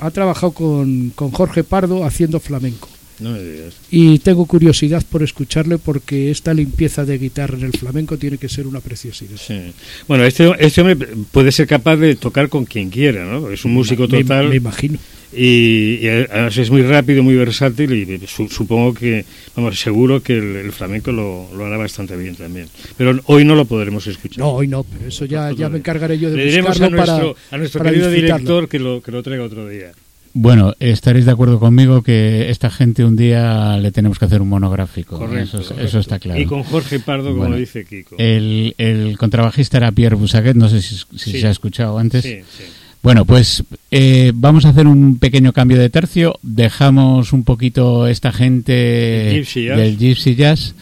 ha 0.01 0.11
trabajado 0.11 0.51
con, 0.51 1.11
con 1.15 1.31
Jorge 1.31 1.63
Pardo 1.63 2.03
haciendo 2.03 2.41
flamenco. 2.41 2.89
No 3.19 3.31
me 3.31 3.41
digas. 3.41 3.75
Y 3.91 4.19
tengo 4.19 4.45
curiosidad 4.45 5.01
por 5.09 5.23
escucharle 5.23 5.77
porque 5.77 6.31
esta 6.31 6.53
limpieza 6.53 7.05
de 7.05 7.17
guitarra 7.17 7.57
en 7.57 7.63
el 7.63 7.71
flamenco 7.71 8.17
tiene 8.17 8.37
que 8.37 8.49
ser 8.49 8.67
una 8.67 8.81
preciosidad. 8.81 9.37
Sí. 9.37 9.71
Bueno, 10.05 10.25
este, 10.25 10.51
este 10.59 10.81
hombre 10.81 10.97
puede 11.31 11.53
ser 11.53 11.65
capaz 11.67 11.95
de 11.95 12.15
tocar 12.17 12.49
con 12.49 12.65
quien 12.65 12.89
quiera, 12.89 13.23
¿no? 13.25 13.49
Es 13.49 13.63
un 13.63 13.71
músico 13.73 14.05
Me- 14.07 14.21
total. 14.23 14.49
Me, 14.49 14.55
imagino. 14.57 14.97
Y, 15.31 15.99
y 16.01 16.07
además 16.07 16.57
es 16.57 16.69
muy 16.71 16.81
rápido, 16.81 17.21
muy 17.23 17.35
versátil 17.35 17.93
y 17.93 18.27
su- 18.27 18.47
supongo 18.49 18.93
que, 18.93 19.25
vamos, 19.55 19.79
seguro 19.79 20.21
que 20.23 20.37
el, 20.37 20.55
el 20.55 20.71
flamenco 20.71 21.11
lo, 21.11 21.47
lo 21.55 21.65
hará 21.65 21.77
bastante 21.77 22.15
bien 22.17 22.35
también. 22.35 22.67
Pero 22.97 23.19
hoy 23.25 23.45
no 23.45 23.55
lo 23.55 23.65
podremos 23.65 24.05
escuchar. 24.07 24.39
No, 24.39 24.49
hoy 24.51 24.67
no, 24.67 24.83
pero 24.83 25.07
eso 25.07 25.25
ya, 25.25 25.51
ya 25.51 25.69
me 25.69 25.77
encargaré 25.79 26.17
yo 26.17 26.29
de 26.31 26.37
Le 26.37 26.45
diremos 26.45 26.79
a 26.81 26.89
para, 26.89 27.05
nuestro, 27.05 27.35
a 27.51 27.57
nuestro 27.57 27.79
para 27.79 27.89
querido 27.91 28.09
disfrutarlo. 28.09 28.37
director 28.39 28.69
que 28.69 28.79
lo, 28.79 29.01
que 29.01 29.11
lo 29.11 29.23
traiga 29.23 29.43
otro 29.43 29.67
día. 29.67 29.91
Bueno, 30.31 30.75
estaréis 30.79 31.25
de 31.25 31.31
acuerdo 31.31 31.59
conmigo 31.59 32.03
que 32.03 32.51
esta 32.51 32.69
gente 32.69 33.03
un 33.03 33.15
día 33.15 33.77
le 33.77 33.91
tenemos 33.91 34.19
que 34.19 34.25
hacer 34.25 34.43
un 34.43 34.49
monográfico. 34.49 35.17
Correcto, 35.17 35.43
eso, 35.43 35.59
es- 35.61 35.67
correcto. 35.69 35.87
eso 35.87 35.99
está 35.99 36.19
claro. 36.19 36.39
Y 36.39 36.45
con 36.45 36.61
Jorge 36.63 36.99
Pardo, 36.99 37.29
como 37.29 37.39
Bueno, 37.41 37.55
dice 37.55 37.83
Kiko. 37.83 38.15
El, 38.19 38.75
el 38.77 39.17
contrabajista 39.17 39.77
era 39.77 39.91
Pierre 39.91 40.15
Boussaguet, 40.15 40.55
no 40.55 40.69
sé 40.69 40.83
si, 40.83 40.95
si 40.97 41.31
Sí. 41.31 41.41
se 41.41 41.47
ha 41.47 41.51
escuchado 41.51 41.97
antes. 41.97 42.21
Sí, 42.23 42.37
sí. 42.57 42.63
Bueno, 43.01 43.25
pues 43.25 43.63
eh, 43.91 44.31
vamos 44.35 44.65
a 44.65 44.69
hacer 44.69 44.85
un 44.85 45.19
pequeño 45.19 45.53
cambio 45.53 45.79
de 45.79 45.89
tercio. 45.89 46.37
Dejamos 46.41 47.31
un 47.31 47.43
poquito 47.43 48.07
esta 48.07 48.31
gente 48.31 49.31
Gypsy 49.35 49.65
del 49.65 49.97
Gypsy 49.97 50.35
Jazz 50.35 50.75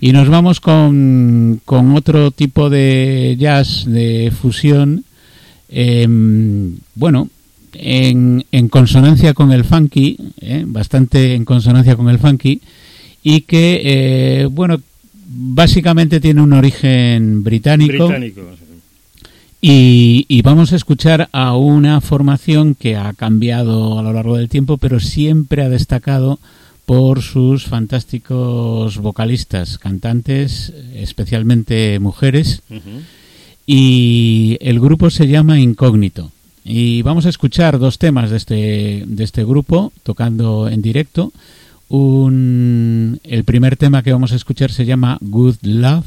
y 0.00 0.12
nos 0.12 0.28
vamos 0.28 0.60
con, 0.60 1.60
con 1.64 1.96
otro 1.96 2.30
tipo 2.30 2.70
de 2.70 3.36
jazz, 3.38 3.84
de 3.86 4.30
fusión. 4.30 5.04
em, 5.68 6.76
bueno, 6.94 7.28
en, 7.72 8.44
en 8.52 8.68
consonancia 8.68 9.34
con 9.34 9.52
el 9.52 9.64
funky, 9.64 10.16
eh, 10.40 10.64
bastante 10.66 11.34
en 11.34 11.44
consonancia 11.44 11.96
con 11.96 12.08
el 12.08 12.18
funky, 12.18 12.60
y 13.22 13.42
que, 13.42 13.80
eh, 13.84 14.44
bueno, 14.46 14.80
básicamente 15.26 16.20
tiene 16.20 16.42
un 16.42 16.52
origen 16.52 17.42
británico. 17.42 18.08
Británico. 18.08 18.42
sí. 18.58 18.63
Y, 19.66 20.26
y 20.28 20.42
vamos 20.42 20.74
a 20.74 20.76
escuchar 20.76 21.30
a 21.32 21.56
una 21.56 22.02
formación 22.02 22.74
que 22.74 22.96
ha 22.96 23.14
cambiado 23.14 23.98
a 23.98 24.02
lo 24.02 24.12
largo 24.12 24.36
del 24.36 24.50
tiempo, 24.50 24.76
pero 24.76 25.00
siempre 25.00 25.62
ha 25.62 25.70
destacado 25.70 26.38
por 26.84 27.22
sus 27.22 27.64
fantásticos 27.64 28.98
vocalistas, 28.98 29.78
cantantes, 29.78 30.74
especialmente 30.94 31.98
mujeres. 31.98 32.60
Y 33.64 34.58
el 34.60 34.80
grupo 34.80 35.08
se 35.08 35.28
llama 35.28 35.58
Incógnito. 35.58 36.30
Y 36.62 37.00
vamos 37.00 37.24
a 37.24 37.30
escuchar 37.30 37.78
dos 37.78 37.98
temas 37.98 38.28
de 38.28 38.36
este, 38.36 39.04
de 39.06 39.24
este 39.24 39.44
grupo 39.44 39.94
tocando 40.02 40.68
en 40.68 40.82
directo. 40.82 41.32
Un, 41.88 43.18
el 43.24 43.44
primer 43.44 43.78
tema 43.78 44.02
que 44.02 44.12
vamos 44.12 44.32
a 44.32 44.36
escuchar 44.36 44.70
se 44.70 44.84
llama 44.84 45.16
Good 45.22 45.56
Love, 45.62 46.04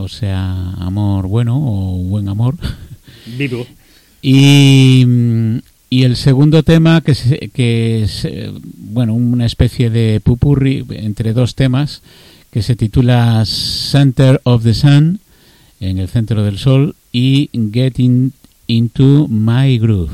o 0.00 0.08
sea, 0.08 0.70
amor 0.78 1.26
bueno 1.26 1.56
o 1.58 1.96
buen 1.98 2.28
amor. 2.28 2.56
Vivo. 3.38 3.66
Y, 4.22 5.04
mm, 5.06 5.58
y 5.90 6.02
el 6.04 6.16
segundo 6.16 6.62
tema, 6.62 7.00
que, 7.00 7.14
se- 7.14 7.48
que 7.52 8.02
es 8.02 8.24
eh, 8.24 8.50
bueno, 8.76 9.14
una 9.14 9.46
especie 9.46 9.90
de 9.90 10.20
pupurri 10.20 10.84
entre 10.90 11.32
dos 11.32 11.54
temas, 11.54 12.02
que 12.50 12.62
se 12.62 12.76
titula 12.76 13.44
Center 13.46 14.40
of 14.44 14.64
the 14.64 14.74
Sun, 14.74 15.20
en 15.80 15.98
el 15.98 16.08
centro 16.08 16.42
del 16.42 16.58
sol, 16.58 16.94
y 17.12 17.50
Getting 17.72 18.32
into 18.66 19.28
My 19.28 19.78
Groove. 19.78 20.10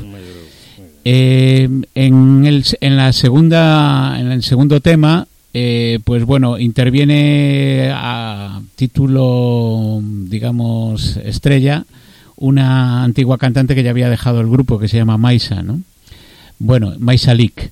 Eh, 1.03 1.67
en, 1.95 2.45
el, 2.45 2.65
en 2.81 2.97
la 2.97 3.13
segunda, 3.13 4.19
en 4.19 4.31
el 4.31 4.43
segundo 4.43 4.79
tema, 4.81 5.27
eh, 5.57 5.99
pues 6.03 6.25
bueno, 6.25 6.59
interviene 6.59 7.89
a 7.93 8.59
título, 8.75 10.01
digamos, 10.03 11.15
estrella, 11.15 11.85
una 12.35 13.05
antigua 13.05 13.37
cantante 13.37 13.73
que 13.73 13.81
ya 13.81 13.91
había 13.91 14.09
dejado 14.09 14.41
el 14.41 14.49
grupo, 14.49 14.79
que 14.79 14.89
se 14.89 14.97
llama 14.97 15.17
Maisa, 15.17 15.63
¿no? 15.63 15.79
Bueno, 16.59 16.93
Maisa 16.99 17.33
Leak. 17.33 17.71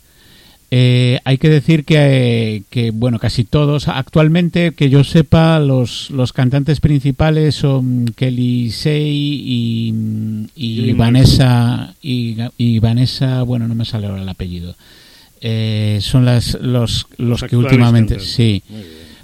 Eh, 0.72 1.20
hay 1.26 1.38
que 1.38 1.50
decir 1.50 1.84
que, 1.84 2.64
que, 2.70 2.92
bueno, 2.92 3.20
casi 3.20 3.44
todos, 3.44 3.90
actualmente, 3.90 4.72
que 4.72 4.90
yo 4.90 5.04
sepa, 5.04 5.60
los, 5.60 6.10
los 6.10 6.32
cantantes 6.32 6.80
principales 6.80 7.56
son 7.56 8.06
Kelly 8.16 8.72
Say 8.72 9.10
y, 9.10 9.94
y 10.56 10.78
Julie 10.78 10.94
Vanessa, 10.94 11.94
y, 12.02 12.38
y 12.58 12.80
Vanessa, 12.80 13.44
bueno, 13.44 13.68
no 13.68 13.76
me 13.76 13.84
sale 13.84 14.08
ahora 14.08 14.22
el 14.22 14.30
apellido. 14.30 14.74
Eh, 15.46 16.00
son 16.02 16.24
las, 16.24 16.58
los, 16.62 17.06
los 17.18 17.42
que 17.44 17.58
últimamente, 17.58 18.16
sí. 18.22 18.64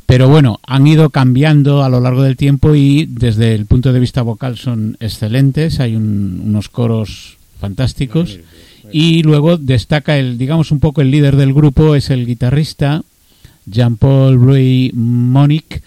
Pero 0.05 0.27
bueno, 0.27 0.59
han 0.67 0.85
ido 0.85 1.09
cambiando 1.11 1.81
a 1.83 1.87
lo 1.89 2.01
largo 2.01 2.23
del 2.23 2.35
tiempo 2.35 2.75
y 2.75 3.05
desde 3.05 3.55
el 3.55 3.65
punto 3.67 3.93
de 3.93 3.99
vista 4.01 4.21
vocal 4.21 4.57
son 4.57 4.97
excelentes. 4.99 5.79
Hay 5.79 5.95
un- 5.95 6.41
unos 6.43 6.67
coros 6.67 7.37
fantásticos. 7.59 8.39
Y 8.91 9.21
luego 9.23 9.55
destaca 9.57 10.17
el, 10.17 10.37
digamos, 10.37 10.71
un 10.71 10.79
poco 10.79 11.01
el 11.01 11.11
líder 11.11 11.35
del 11.35 11.53
grupo, 11.53 11.93
es 11.95 12.09
el 12.09 12.25
guitarrista 12.25 13.03
Jean-Paul 13.67 14.37
Bruy 14.39 14.91
Monic, 14.95 15.83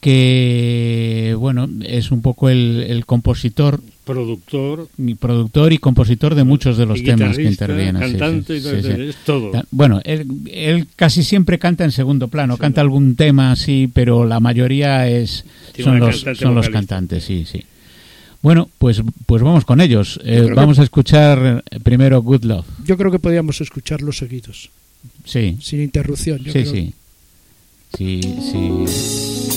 que, 0.00 1.34
bueno, 1.38 1.68
es 1.84 2.10
un 2.10 2.20
poco 2.22 2.48
el, 2.50 2.84
el 2.88 3.06
compositor, 3.06 3.80
Productor, 4.08 4.88
y 4.96 5.14
productor 5.16 5.72
y 5.72 5.78
compositor 5.78 6.34
de 6.34 6.42
muchos 6.44 6.78
de 6.78 6.86
los 6.86 7.02
temas 7.02 7.36
que 7.36 7.42
intervienen. 7.44 8.02
sí, 8.02 8.12
sí, 8.12 8.16
cantante 8.18 8.56
y 8.56 8.60
todo, 8.62 8.74
sí, 8.76 8.82
sí. 8.82 9.02
es 9.02 9.16
todo. 9.26 9.52
Bueno, 9.70 10.00
él, 10.04 10.26
él 10.50 10.86
casi 10.96 11.22
siempre 11.22 11.58
canta 11.58 11.84
en 11.84 11.92
segundo 11.92 12.28
plano, 12.28 12.54
Sí, 12.54 12.60
canta 12.60 12.80
algún 12.80 13.16
tema 13.16 13.52
así, 13.52 13.90
pero 13.92 14.24
la 14.24 14.40
mayoría 14.40 15.06
es 15.08 15.44
son 15.82 16.00
los 16.00 16.16
cantante 16.24 16.40
son 16.42 16.54
los 16.54 16.66
vocalista. 16.66 16.72
cantantes, 16.96 17.24
sí, 17.24 17.44
sí. 17.44 17.62
Bueno, 18.40 18.70
pues 18.78 19.02
pues 19.26 19.42
vamos 19.42 19.64
con 19.66 19.80
ellos. 19.80 20.18
Eh, 20.24 20.36
creo 20.36 20.48
que- 20.48 20.54
vamos 20.54 20.78
a 20.78 20.84
escuchar 20.84 21.62
eh, 21.70 21.80
primero 21.80 22.22
Good 22.22 22.44
Love. 22.44 22.66
Yo 22.86 22.96
creo 22.96 23.10
que 23.10 23.18
podíamos 23.18 23.60
escucharlos 23.60 24.16
seguidos, 24.18 24.70
Sí, 25.26 25.58
sin 25.60 25.82
interrupción. 25.82 26.38
Yo 26.38 26.52
sí, 26.52 26.62
creo. 26.62 26.72
sí. 26.72 26.94
Sí, 27.96 28.20
sí. 28.52 29.47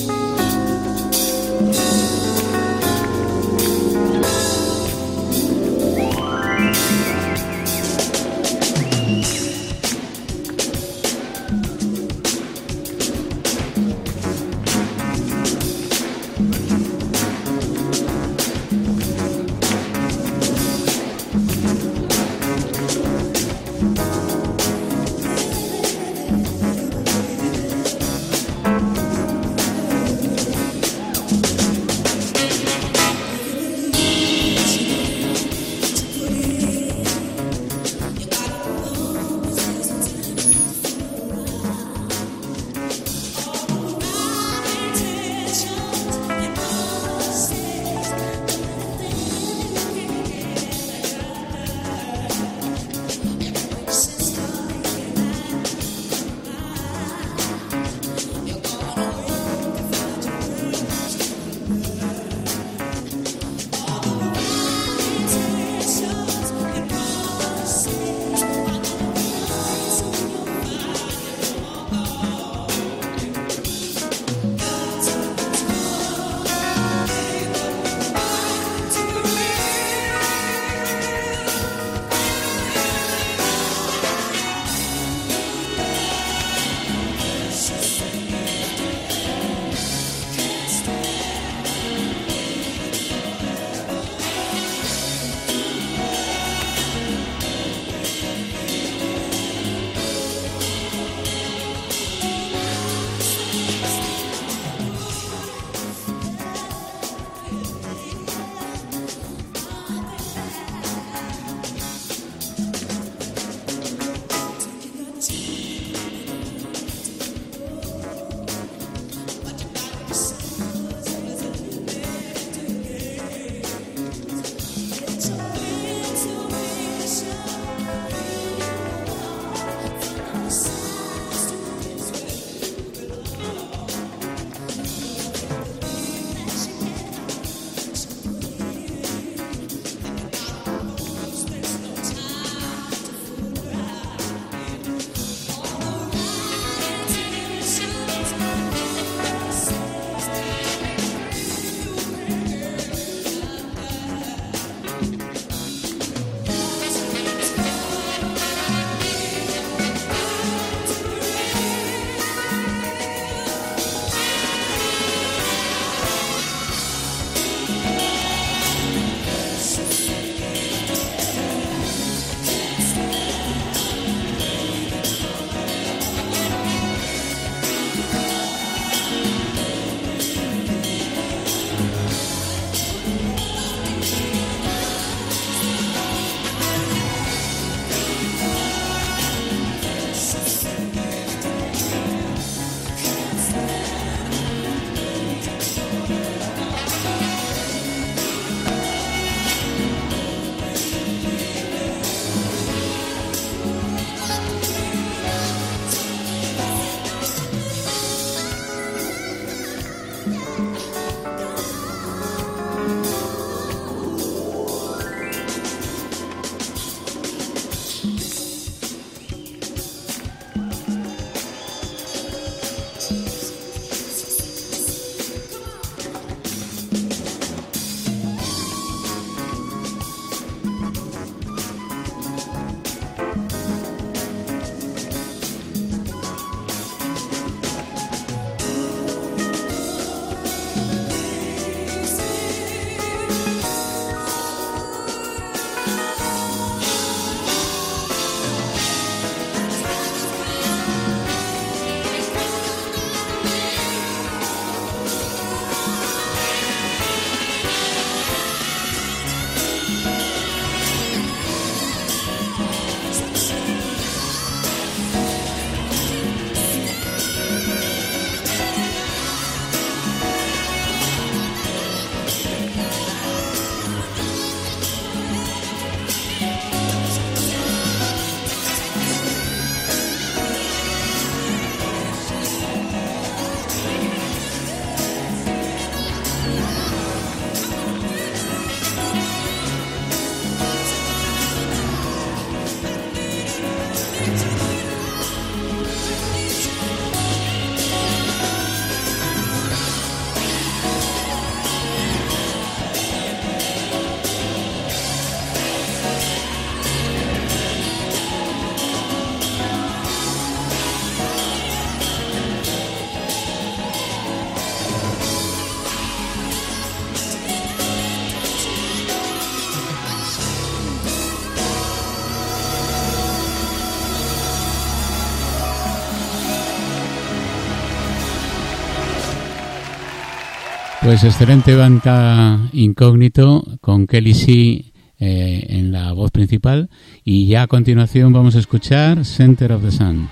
Pues 331.12 331.26
excelente 331.26 331.76
banda 331.76 332.70
incógnito 332.72 333.66
con 333.82 334.08
Kelly 334.08 334.34
C 334.34 334.94
eh, 335.20 335.66
en 335.68 335.92
la 335.92 336.14
voz 336.14 336.32
principal 336.32 336.90
y 337.26 337.48
ya 337.48 337.64
a 337.64 337.68
continuación 337.68 338.32
vamos 338.32 338.56
a 338.56 338.60
escuchar 338.60 339.26
Center 339.26 339.74
of 339.74 339.84
the 339.84 339.92
Sun. 339.92 340.30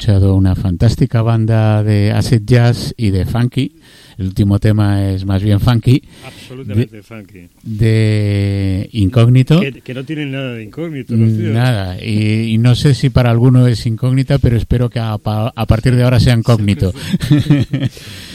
Escuchado 0.00 0.34
una 0.34 0.54
fantástica 0.54 1.22
banda 1.22 1.82
de 1.82 2.12
acid 2.12 2.42
jazz 2.44 2.92
y 2.98 3.08
de 3.10 3.24
funky. 3.24 3.72
El 4.18 4.26
último 4.28 4.58
tema 4.58 5.10
es 5.10 5.24
más 5.26 5.42
bien 5.42 5.58
funky, 5.60 6.02
Absolutamente 6.26 7.02
funky. 7.02 7.48
de 7.62 8.88
incógnito. 8.92 9.60
Que, 9.60 9.72
que 9.80 9.94
no 9.94 10.04
tienen 10.04 10.32
nada 10.32 10.52
de 10.54 10.64
incógnito. 10.64 11.14
los 11.16 11.28
tíos. 11.36 11.52
Nada, 11.54 12.02
y, 12.02 12.52
y 12.54 12.58
no 12.58 12.74
sé 12.74 12.94
si 12.94 13.08
para 13.10 13.30
alguno 13.30 13.66
es 13.66 13.86
incógnita, 13.86 14.38
pero 14.38 14.56
espero 14.58 14.88
que 14.90 14.98
a, 15.00 15.14
a 15.14 15.66
partir 15.66 15.96
de 15.96 16.02
ahora 16.02 16.20
sea 16.20 16.34
incógnito. 16.34 16.92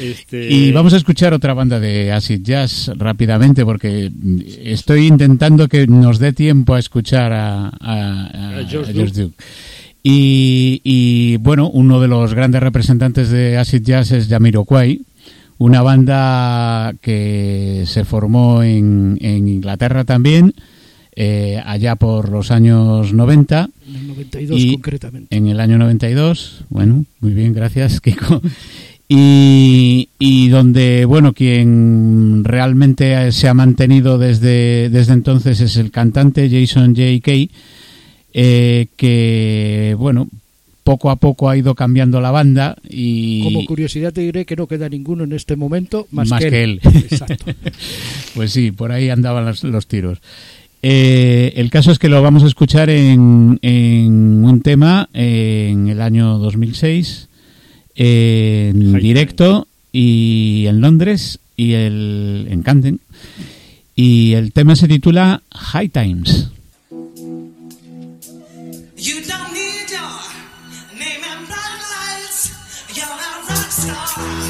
Este, 0.01 0.51
Y 0.51 0.71
vamos 0.71 0.93
a 0.93 0.97
escuchar 0.97 1.31
otra 1.33 1.53
banda 1.53 1.79
de 1.79 2.11
acid 2.11 2.41
jazz 2.41 2.89
rápidamente 2.95 3.63
porque 3.63 4.09
mm, 4.11 4.39
estoy 4.63 5.05
intentando 5.07 5.67
que 5.67 5.85
nos 5.85 6.17
dé 6.17 6.33
tiempo 6.33 6.73
a 6.73 6.79
escuchar 6.79 7.31
a, 7.33 7.67
a- 7.67 8.59
a- 8.59 8.65
George 8.67 8.91
a 8.91 8.93
George 8.95 9.21
Duke. 9.21 9.35
Y, 10.03 10.81
y, 10.83 11.37
bueno, 11.37 11.69
uno 11.69 11.99
de 11.99 12.07
los 12.07 12.33
grandes 12.33 12.61
representantes 12.63 13.29
de 13.29 13.57
acid 13.57 13.83
jazz 13.83 14.11
es 14.11 14.27
Jamiroquai, 14.27 15.01
una 15.59 15.81
banda 15.83 16.93
que 17.01 17.83
se 17.85 18.03
formó 18.03 18.63
en, 18.63 19.17
en 19.21 19.47
Inglaterra 19.47 20.03
también, 20.03 20.53
eh, 21.15 21.61
allá 21.65 21.95
por 21.97 22.29
los 22.29 22.49
años 22.51 23.13
90 23.13 23.69
En 23.87 23.95
el 23.95 24.07
92 24.07 24.59
Y- 24.59 24.73
concretamente. 24.73 25.37
en 25.37 25.47
el 25.47 25.59
año 25.59 25.77
92. 25.77 26.65
Bueno, 26.69 27.05
muy 27.19 27.33
bien, 27.33 27.53
gracias, 27.53 28.01
Kiko. 28.01 28.41
Y, 29.07 30.07
y 30.17 30.47
donde, 30.47 31.03
bueno, 31.05 31.33
quien 31.33 32.43
realmente 32.45 33.31
se 33.33 33.49
ha 33.49 33.53
mantenido 33.53 34.17
desde, 34.17 34.89
desde 34.89 35.13
entonces 35.13 35.59
es 35.59 35.75
el 35.75 35.91
cantante 35.91 36.49
Jason 36.49 36.95
J.K., 36.95 37.31
eh, 38.33 38.87
que, 38.95 39.95
bueno, 39.97 40.27
poco 40.83 41.09
a 41.11 41.15
poco 41.17 41.49
ha 41.49 41.57
ido 41.57 41.75
cambiando 41.75 42.21
la 42.21 42.31
banda 42.31 42.77
y... 42.89 43.43
Como 43.43 43.65
curiosidad 43.65 44.13
te 44.13 44.21
diré 44.21 44.45
que 44.45 44.55
no 44.55 44.67
queda 44.67 44.89
ninguno 44.89 45.23
en 45.23 45.33
este 45.33 45.55
momento 45.55 46.07
más, 46.11 46.29
Más 46.29 46.43
que, 46.43 46.49
que 46.49 46.63
él. 46.63 46.79
él. 46.83 46.97
Exacto. 47.09 47.45
Pues 48.33 48.53
sí, 48.53 48.71
por 48.71 48.93
ahí 48.93 49.09
andaban 49.09 49.45
los, 49.45 49.61
los 49.65 49.87
tiros. 49.87 50.19
Eh, 50.81 51.53
el 51.57 51.69
caso 51.69 51.91
es 51.91 51.99
que 51.99 52.09
lo 52.09 52.21
vamos 52.21 52.43
a 52.43 52.47
escuchar 52.47 52.89
en, 52.89 53.59
en 53.61 54.43
un 54.45 54.61
tema 54.61 55.09
en 55.13 55.89
el 55.89 56.01
año 56.01 56.37
2006, 56.37 57.27
en 57.95 58.93
High 58.93 59.01
directo 59.01 59.67
y 59.91 60.65
en 60.67 60.81
Londres 60.81 61.39
y 61.55 61.73
el, 61.73 62.47
en 62.49 62.63
Camden. 62.63 62.99
Y 63.95 64.33
el 64.33 64.53
tema 64.53 64.75
se 64.75 64.87
titula 64.87 65.43
High 65.51 65.89
Times. 65.89 66.49
You 69.03 69.19
don't 69.23 69.51
need 69.51 69.89
your 69.89 69.99
name 70.93 71.23
and 71.25 71.47
bright 71.47 71.81
lights. 71.89 72.51
You're 72.95 73.07
a 73.07 73.09
rock 73.09 73.71
star. 73.71 74.40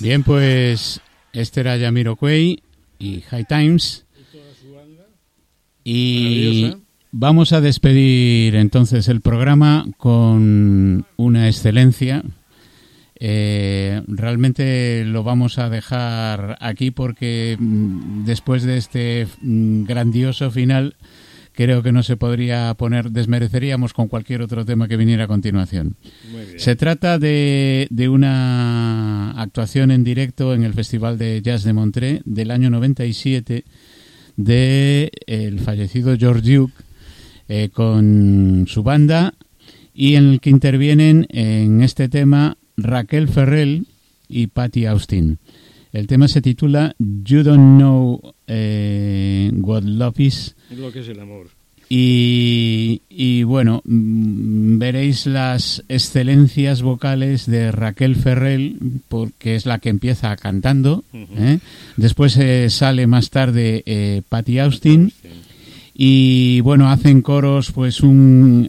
Bien, 0.00 0.22
pues 0.22 1.00
este 1.32 1.60
era 1.60 1.76
Yamiro 1.76 2.16
Cuey 2.16 2.62
y 2.98 3.20
High 3.22 3.44
Times. 3.44 4.04
Y 5.84 6.64
¿eh? 6.64 6.76
vamos 7.10 7.52
a 7.52 7.60
despedir 7.60 8.56
entonces 8.56 9.08
el 9.08 9.20
programa 9.20 9.86
con 9.96 11.06
una 11.16 11.48
excelencia. 11.48 12.22
Eh, 13.22 14.02
realmente 14.06 15.04
lo 15.04 15.22
vamos 15.22 15.58
a 15.58 15.68
dejar 15.68 16.56
aquí 16.60 16.90
porque 16.90 17.56
mm, 17.58 18.24
después 18.24 18.62
de 18.62 18.78
este 18.78 19.26
mm, 19.42 19.84
grandioso 19.84 20.50
final 20.50 20.96
creo 21.52 21.82
que 21.82 21.92
no 21.92 22.02
se 22.02 22.16
podría 22.16 22.72
poner, 22.74 23.10
desmereceríamos 23.10 23.92
con 23.92 24.08
cualquier 24.08 24.42
otro 24.42 24.64
tema 24.64 24.88
que 24.88 24.96
viniera 24.96 25.24
a 25.24 25.28
continuación. 25.28 25.96
Muy 26.30 26.44
bien. 26.44 26.60
Se 26.60 26.76
trata 26.76 27.18
de, 27.18 27.86
de 27.90 28.08
una 28.08 29.32
actuación 29.32 29.90
en 29.90 30.04
directo 30.04 30.54
en 30.54 30.64
el 30.64 30.74
Festival 30.74 31.18
de 31.18 31.40
Jazz 31.42 31.64
de 31.64 31.72
Montreux 31.72 32.22
del 32.24 32.50
año 32.50 32.70
97 32.70 33.64
de 34.36 35.10
el 35.26 35.60
fallecido 35.60 36.16
George 36.16 36.56
Duke 36.56 36.74
eh, 37.48 37.68
con 37.72 38.66
su 38.68 38.82
banda 38.82 39.34
y 39.92 40.14
en 40.14 40.28
el 40.28 40.40
que 40.40 40.50
intervienen 40.50 41.26
en 41.30 41.82
este 41.82 42.08
tema 42.08 42.56
Raquel 42.76 43.28
Ferrell 43.28 43.86
y 44.28 44.46
Patty 44.46 44.86
Austin. 44.86 45.38
El 45.92 46.06
tema 46.06 46.28
se 46.28 46.40
titula 46.40 46.94
You 46.98 47.42
Don't 47.42 47.78
Know 47.78 48.34
eh, 48.46 49.50
What 49.54 49.82
Love 49.82 50.20
Is. 50.20 50.54
Lo 50.76 50.92
que 50.92 51.00
es 51.00 51.08
el 51.08 51.20
amor. 51.20 51.48
Y, 51.92 53.02
y 53.10 53.42
bueno, 53.42 53.82
mm, 53.84 54.78
veréis 54.78 55.26
las 55.26 55.82
excelencias 55.88 56.82
vocales 56.82 57.46
de 57.46 57.72
Raquel 57.72 58.14
Ferrell, 58.14 58.78
porque 59.08 59.56
es 59.56 59.66
la 59.66 59.80
que 59.80 59.88
empieza 59.88 60.36
cantando. 60.36 61.02
¿eh? 61.12 61.58
Después 61.96 62.36
eh, 62.36 62.70
sale 62.70 63.08
más 63.08 63.30
tarde 63.30 63.82
eh, 63.86 64.22
Patty 64.28 64.60
Austin. 64.60 65.12
Y 65.92 66.60
bueno, 66.60 66.88
hacen 66.88 67.22
coros 67.22 67.72
pues 67.72 68.00
un 68.00 68.68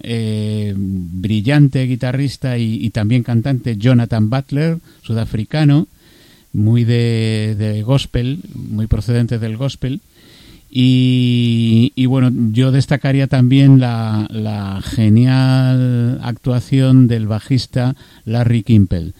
brillante 1.22 1.86
guitarrista 1.86 2.58
y, 2.58 2.84
y 2.84 2.90
también 2.90 3.24
cantante, 3.24 3.78
Jonathan 3.78 4.30
Butler, 4.30 4.80
sudafricano, 5.04 5.88
muy 6.54 6.84
de, 6.84 7.56
de 7.58 7.82
gospel, 7.84 8.40
muy 8.56 8.88
procedente 8.88 9.40
del 9.40 9.58
gospel. 9.58 10.02
Y, 10.74 11.92
y 11.96 12.06
bueno, 12.06 12.32
yo 12.54 12.72
destacaría 12.72 13.28
también 13.28 13.80
la, 13.80 14.26
la 14.32 14.82
genial 14.82 16.20
actuación 16.24 17.08
del 17.10 17.28
bajista 17.28 17.96
Larry 18.26 18.64
Kimpel. 18.64 19.14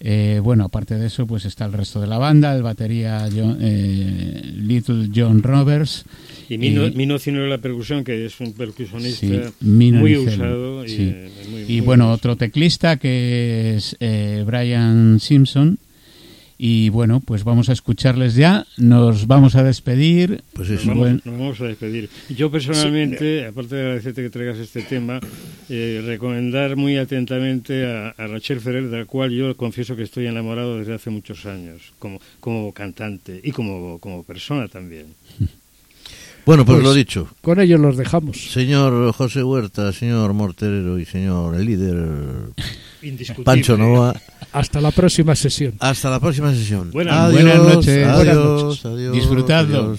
Eh, 0.00 0.40
bueno, 0.42 0.64
aparte 0.64 0.96
de 0.96 1.06
eso, 1.06 1.26
pues 1.26 1.44
está 1.44 1.66
el 1.66 1.72
resto 1.72 2.00
de 2.00 2.06
la 2.08 2.18
banda, 2.18 2.54
el 2.54 2.62
batería 2.62 3.28
John- 3.34 3.58
eh, 3.60 4.52
Little 4.56 5.08
John 5.14 5.42
Roberts. 5.42 6.04
Y 6.48 6.58
Mino, 6.58 6.86
Y- 6.86 6.92
Mino 6.92 7.18
Cino 7.18 7.40
de 7.42 7.48
la 7.48 7.58
percusión, 7.58 8.02
que 8.04 8.26
es 8.26 8.38
un 8.40 8.52
percusionista 8.52 9.20
Sí, 9.26 9.62
muy 9.62 9.90
Nicelo, 10.16 10.22
usado. 10.24 10.84
Y, 10.84 10.88
sí. 10.88 10.96
eh, 11.00 11.30
muy- 11.50 11.62
Y 11.62 11.66
muy 11.78 11.80
bueno, 11.80 12.10
otro 12.12 12.36
teclista 12.36 12.96
que 12.96 13.74
es 13.76 13.96
eh, 14.00 14.42
Brian 14.46 15.20
Simpson. 15.20 15.78
Y 16.60 16.88
bueno, 16.88 17.20
pues 17.20 17.44
vamos 17.44 17.68
a 17.68 17.72
escucharles 17.72 18.34
ya. 18.34 18.66
Nos 18.78 19.28
vamos 19.28 19.54
a 19.54 19.62
despedir. 19.62 20.42
Pues 20.54 20.68
Nos 20.68 20.80
eso. 20.80 20.88
vamos, 20.88 21.02
Buen- 21.04 21.22
nos 21.24 21.38
vamos 21.38 21.60
a 21.60 21.64
despedir. 21.66 22.10
Yo 22.30 22.50
personalmente, 22.50 23.46
aparte 23.46 23.76
de 23.76 23.82
agradecerte 23.82 24.22
que 24.22 24.30
traigas 24.30 24.58
este 24.58 24.82
tema, 24.82 25.20
eh, 25.68 26.02
recomendar 26.04 26.74
muy 26.74 26.96
atentamente 26.96 27.86
a, 27.86 28.08
a 28.08 28.26
Rachel 28.26 28.60
Ferrer, 28.60 28.88
de 28.90 28.98
la 28.98 29.04
cual 29.04 29.30
yo 29.30 29.56
confieso 29.56 29.94
que 29.94 30.02
estoy 30.02 30.26
enamorado 30.26 30.78
desde 30.78 30.94
hace 30.94 31.10
muchos 31.10 31.46
años, 31.46 31.92
como, 32.00 32.20
como 32.40 32.72
cantante 32.72 33.40
y 33.44 33.52
como, 33.52 34.00
como 34.00 34.24
persona 34.24 34.66
también. 34.66 35.06
Bueno, 36.44 36.64
pues, 36.64 36.76
Pues- 36.78 36.84
lo 36.88 36.94
dicho. 36.94 37.28
Con 37.42 37.60
ellos 37.60 37.78
los 37.78 37.96
dejamos. 37.96 38.50
Señor 38.52 39.12
José 39.12 39.44
Huerta, 39.44 39.92
señor 39.92 40.32
Morterero 40.32 40.98
y 40.98 41.04
señor 41.04 41.54
el 41.54 41.66
líder 41.66 42.04
Indiscutible. 43.02 43.44
Pancho 43.44 43.76
Nova, 43.76 44.20
Hasta 44.52 44.80
la 44.80 44.90
próxima 44.90 45.34
sesión. 45.34 45.74
hasta 45.78 46.10
la 46.10 46.20
próxima 46.20 46.52
sesión. 46.54 46.90
Buenas- 46.90 47.14
adiós, 47.14 47.42
buenas 47.42 47.74
noches. 47.74 48.06
Adiós, 48.06 48.16
Buenas 48.16 48.36
noches. 48.36 48.84
adiós, 48.86 49.12
Disfrutadlo. 49.14 49.96